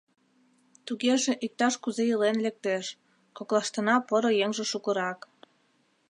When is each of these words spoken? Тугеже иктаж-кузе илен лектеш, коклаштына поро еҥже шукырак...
Тугеже 0.85 1.33
иктаж-кузе 1.45 2.03
илен 2.13 2.37
лектеш, 2.45 2.85
коклаштына 3.37 3.95
поро 4.07 4.31
еҥже 4.45 4.65
шукырак... 4.71 5.19